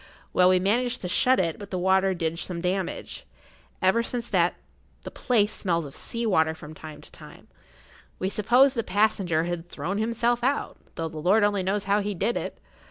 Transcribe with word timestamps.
Well, 0.33 0.49
we 0.49 0.59
managed 0.59 1.01
to 1.01 1.07
shut 1.07 1.39
it, 1.39 1.59
but 1.59 1.69
the 1.69 1.77
water 1.77 2.15
did 2.15 2.39
some 2.39 2.59
damage. 2.59 3.27
Ever 3.83 4.01
since 4.01 4.27
that 4.29 4.53
the[Pg 5.03 5.11
64] 5.13 5.25
place 5.27 5.53
smells 5.53 5.85
of 5.85 5.93
sea 5.95 6.25
water 6.25 6.55
from 6.55 6.73
time 6.73 7.01
to 7.01 7.11
time. 7.11 7.47
We 8.17 8.27
supposed 8.27 8.73
the 8.75 8.83
passenger 8.83 9.43
had 9.43 9.63
thrown 9.63 9.99
himself 9.99 10.43
out, 10.43 10.77
though 10.95 11.07
the 11.07 11.19
Lord 11.19 11.43
only 11.43 11.61
knows 11.61 11.83
how 11.83 11.99
he 11.99 12.15
did 12.15 12.35
it. 12.35 12.57